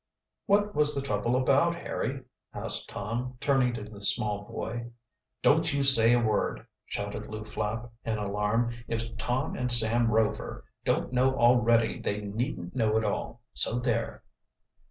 [0.47, 2.23] "What was the trouble about, Harry?"
[2.55, 4.89] asked Tom, turning to the small boy.
[5.43, 8.73] "Don't you say a word!" shouted Lew Flapp, in alarm.
[8.87, 14.23] "If Tom and Sam Rover don't know already they needn't know at all, so there."